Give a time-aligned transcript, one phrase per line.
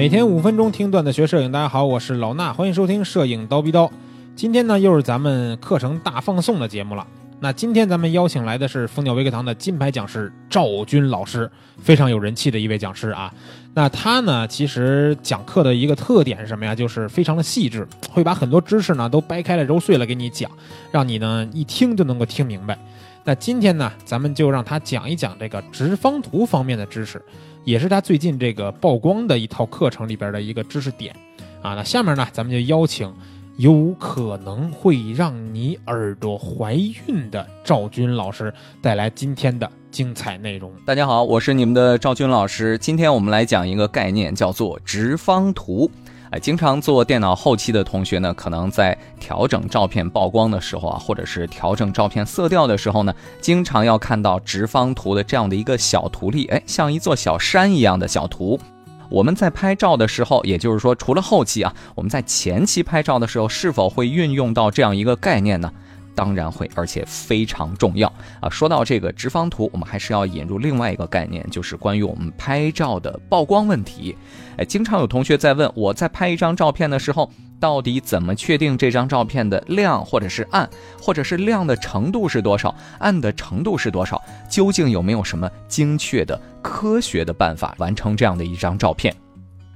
[0.00, 3.92] 每天五分钟听段子学摄影，大家好，我是老衲，欢迎收听摄影刀逼刀。
[4.34, 7.06] 今天呢，又是咱们课程大放送的节目了。
[7.38, 11.50] 那今天咱们邀请来的是蜂鸟微课堂的金牌讲师赵军老师，
[11.82, 13.30] 非常有人气的一位讲师啊。
[13.74, 16.74] 那他呢，其实讲课的一个特点是什么呀？
[16.74, 20.50] 就是非常的细致，会把很多知识呢都掰开了揉碎了给你讲，
[20.90, 22.78] 让你呢一听就能够听明白。
[23.22, 27.22] 那今天呢，咱们就让他讲一讲这个直方图方面的知识，
[27.64, 31.14] 也是他最近这个曝光的一套课程里边的一个知识点
[31.60, 31.74] 啊。
[31.74, 33.12] 那下面呢，咱们就邀请
[33.58, 40.72] 有可能会让你耳朵怀孕的赵军老师带来今天的精彩内容。
[40.86, 42.78] 大家好，我是你们的赵军老师。
[42.78, 45.90] 今天我们来讲一个概念，叫做直方图。
[46.30, 58.60] 哎，经常做电脑后期的同学呢，可能在调整照片曝光的时候啊，或者是调整照片色调的时候呢，经常要看到直方图的这样的一个小图例，哎，像一座小山一样的小图。
[59.08, 65.72] 我们在拍照的时候，也就是说，除了后期啊，我们在前期拍照的时候，是否会运用到这样一个概念呢？
[66.14, 68.48] 当然会，而且非常重要啊！
[68.50, 74.16] 说到这个直方图，我们还是要引入另外一个概念，就是关于我们拍照的曝光问题。
[74.56, 80.68] 哎，经常有同学在问，我在拍一张照片的时候，到底怎么确定这张照片的亮或者是暗，
[81.00, 84.20] 或者是亮的程度是多少，暗的程度是多少？
[84.48, 89.14] 究竟有没有什么精确的科学的办法完成这样的一张照片？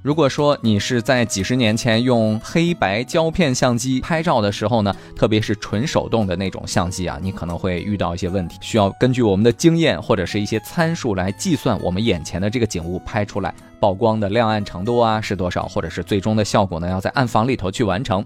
[0.05, 18.23] 如果说你是在几十年前用黑白胶片相机拍照的时候呢，特别是纯手动的那种相机啊，你可能会遇到一些问题，需要根据我们的经验或者是一些参数来计算我们眼前的这个景物拍出来曝光的亮暗程度啊是多少，或者是最终的效果呢要在暗房里头去完成。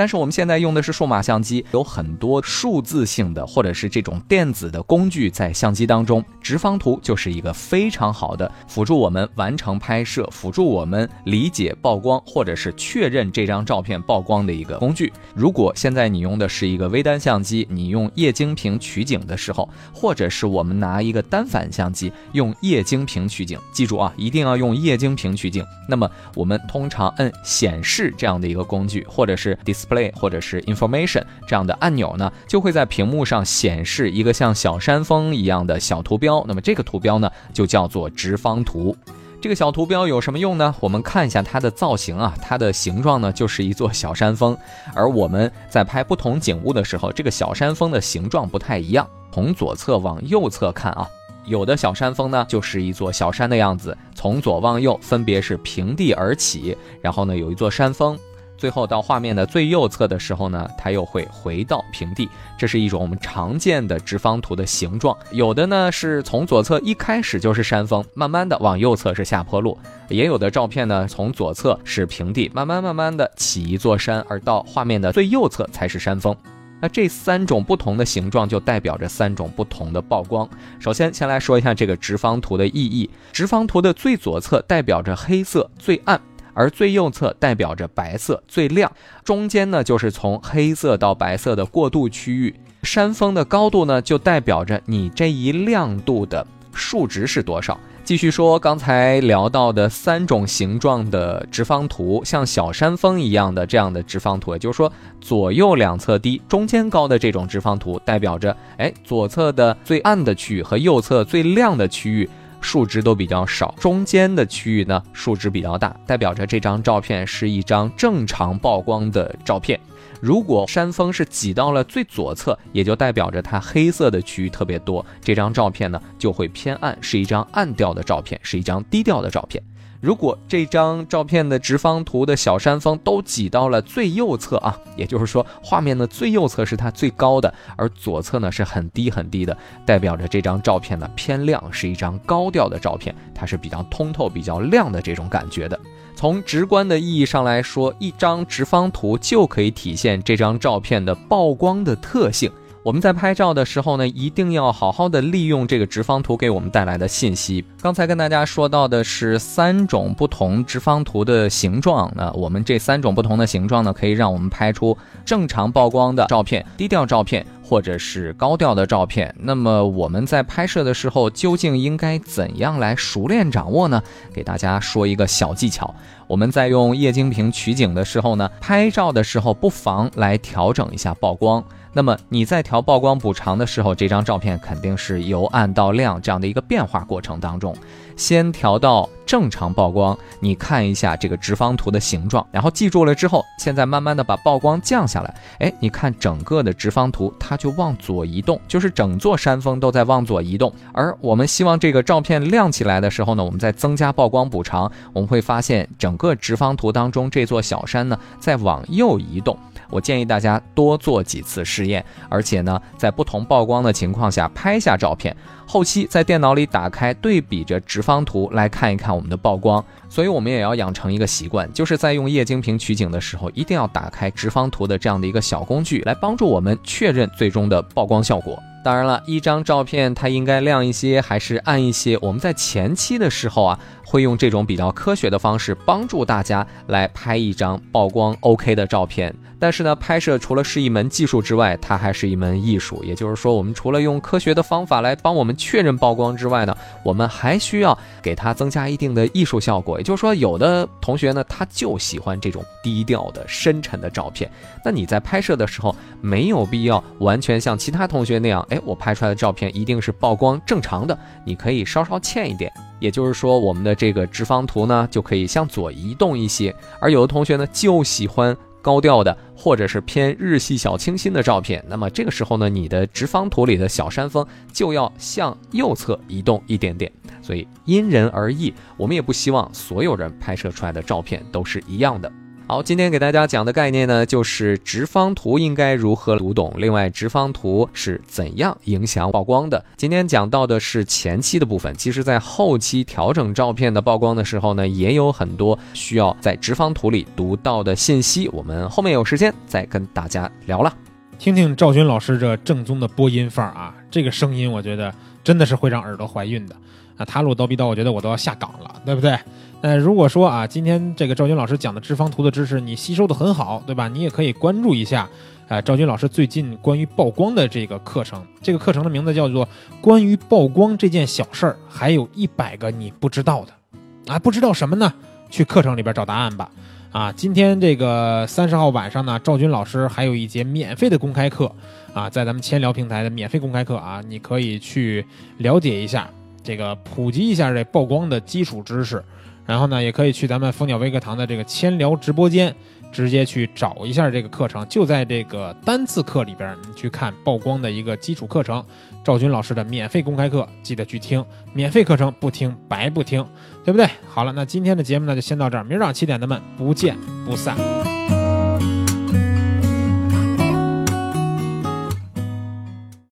[0.00, 15.12] 但是我们现在用的是数码相机，有很多数字性的或者是这种电子的工具在相机当中，直方图就是一个非常好的辅助我们完成拍摄、辅助我们理解曝光或者是确认这张照片曝光的一个工具。
[15.34, 25.62] 如果现在你用的是一个微单相机，你用液晶屏取景的时候，或者是我们拿一个单反相机用液晶屏取景，记住啊，一定要用液晶屏取景。
[25.86, 29.89] 那么我们通常摁显示这样的一个工具，或者是 dis。
[29.90, 36.44] Play 或者是 Information 这样的按钮呢，就会在屏幕上显示一个像小山峰一样的小图标。
[36.46, 38.96] 那么这个图标呢，就叫做直方图。
[39.42, 40.74] 这个小图标有什么用呢？
[40.80, 44.56] 我们看一下它的造型啊，它的形状呢就是一座小山峰。
[44.94, 49.08] 而我们在拍不同景物的时候，这个小山峰的形状不太一样。
[49.32, 51.08] 从左侧往右侧看啊，
[51.46, 58.18] 有的小山峰呢就是一座小山的样子，从左往右分别是平地而起，然后呢有一座山峰。
[58.60, 62.28] 最后到画面的最右侧的时候呢，它又会回到平地。
[62.58, 65.16] 这是一种我们常见的直方图的形状。
[65.30, 69.72] 有的呢是从左侧一开始就是山峰，慢慢的往右侧是下坡路；
[70.10, 76.36] 也有的照片呢从左侧是平地，慢慢慢慢的起一座山，而到画面的最右侧才是山峰。
[76.82, 80.48] 那这三种不同的形状就代表着三种不同的曝光。
[80.78, 83.08] 首先，先来说一下这个直方图的意义。
[83.32, 86.18] 直方图的最左侧代表着黑色最暗。
[86.54, 88.90] 而最右侧代表着白色最亮，
[89.24, 92.54] 中间呢就是从黑色到白色的过渡区域。
[92.82, 97.78] 山峰的高度呢就代表着你这一亮度的数值是多少。
[98.02, 104.90] 继续说刚才聊到的三种形状的直方图，像小山峰一样的这样的直方图，也就是说
[105.20, 112.28] 左右两侧低，中间高的这种直方图，代表着哎左侧的最暗的区域和右侧最亮的区域。
[112.60, 119.78] 数值都比较少，中间的区域呢数值比较大，代表着这张照片是一张正常曝光的照片。
[120.20, 129.62] 如果山峰是挤到了最左侧，也就代表着它黑色的区域特别多，这张照片呢就会偏暗，是一张暗调的照片，是一张低调的照片。
[130.00, 145.78] 如果这张照片的直方图的小山峰都挤到了最右侧啊，也就是说画面的最右侧是它最高的，而左侧呢是很低很低的，代表着这张照片呢偏亮，是一张高调的照片，它是比较通透、比较亮的这种感觉的。
[146.16, 152.50] 从直观的意义上来说，一张直方图就可以体现这张照片的曝光的特性。
[152.82, 157.62] 我们在拍照的时候呢，一定要好好的利用这个直方图给我们带来的信息。
[157.82, 164.96] 刚才跟大家说到的是三种不同直方图的形状，那我们这三种不同的形状呢，可以让我们拍出
[165.26, 169.34] 正常曝光的照片、低调照片或者是高调的照片。
[169.38, 174.02] 那么我们在拍摄的时候，究竟应该怎样来熟练掌握呢？
[174.32, 175.94] 给大家说一个小技巧。
[176.26, 181.62] 我们在用液晶屏取景的时候呢，拍照的时候不妨来调整一下曝光。
[181.92, 187.74] 那么你在调曝光补偿的时候，这张照片肯定是由暗到亮这样的一个变化过程当中，
[188.16, 200.72] 先调到正常曝光，你看一下这个直方图的形状，然后记住了之后，现在慢慢的把曝光降下来，哎，你看整个的直方图它就往左移动，就是整座山峰都在往左移动。
[200.92, 209.58] 而我们希望这个照片亮起来的时候呢，我们再增加曝光补偿，我们会发现整个直方图当中这座小山呢在往右移动。
[209.90, 219.84] 我建议大家多做几次试验，而且呢，在不同曝光的情况下拍下照片，后期在电脑里打开对比着直方图来看一看我们的曝光。
[220.08, 228.58] 所以，我们也要养成一个习惯，就是在用液晶屏取景的时候，一定要打开直方图的这样的一个小工具，来帮助我们确认最终的曝光效果。
[228.82, 239.34] 当然了，一张照片它应该亮一些还是暗一些，我们在前期的时候啊，会用这种比较科学的方式帮助大家来拍一张曝光 OK 的照片。
[239.60, 243.04] 但是呢，拍摄除了是一门技术之外，它还是一门艺术。
[243.04, 246.74] 也就是说，我们除了用科学的方法来帮我们确认曝光之外呢，
[247.04, 249.98] 我们还需要给它增加一定的艺术效果。
[249.98, 254.50] 也就是说，有的同学呢，他就喜欢这种低调的、深沉的照片。
[254.82, 261.16] 那你在拍摄的时候，没有必要完全像其他同学那样，哎，我拍出来的照片一定是曝光正常的。
[261.44, 262.72] 你可以稍稍欠一点。
[262.98, 266.74] 也就是说，我们的这个直方图呢，就可以向左移动一些。
[266.98, 268.56] 而有的同学呢，就喜欢。
[268.82, 277.10] 高调的，或者是偏日系小清新的照片，那么这个时候呢，你的直方图里的小山峰就要向右侧移动一点点，
[277.42, 278.72] 所以因人而异。
[278.96, 282.30] 我们也不希望所有人拍摄出来的照片都是一样的。
[282.70, 286.72] 好，今天给大家讲的概念呢，就是直方图应该如何读懂。
[286.76, 289.84] 另外，直方图是怎样影响曝光的？
[289.96, 298.48] 今天讲到的是前期的部分，其实，在后期调整照片的曝光的时候呢，也有很多需要在直方图里读到的信息。
[298.52, 300.94] 我们后面有时间再跟大家聊了。
[301.40, 305.14] 听听赵军老师这正宗的播音范儿啊，这个声音我觉得
[305.44, 306.74] 真的是会让耳朵怀孕的
[307.16, 307.24] 啊！
[307.24, 309.38] 他录叨逼叨，我觉得我都要下岗了，对不对？
[309.80, 314.08] 那如果说啊，今天这个赵军老师讲的直方图的知识你吸收的很好，对吧？
[314.08, 315.28] 你也可以关注一下，
[315.68, 318.44] 呃，赵军老师最近关于曝光的这个课程。
[318.60, 319.64] 这个课程的名字叫做
[320.00, 325.12] 《关于曝光这件小事儿》，还有一百个你不知道的，啊，不知道什么呢？
[325.48, 326.70] 去课程里边找答案吧。
[327.10, 331.74] 啊，今天这个三十号晚上呢，赵军老师还有一节免费的公开课，
[332.12, 335.24] 啊，在咱们千聊平台的免费公开课啊，你可以去
[335.58, 336.28] 了解一下，
[336.62, 339.22] 这个普及一下这曝光的基础知识。
[339.66, 342.74] 然后呢，也可以去咱们蜂鸟微课堂的这个千聊直播间，
[343.12, 348.84] 直接去找一下这个课程，就在这个单次课里边，你去看曝光的一个基础课程，
[349.22, 353.46] 赵军老师的免费公开课，记得去听，免费课程不听白不听，
[353.84, 354.08] 对不对？
[354.26, 357.16] 好了，那今天的节目呢就先到这儿，明儿早上七点咱们不见
[357.46, 357.76] 不散。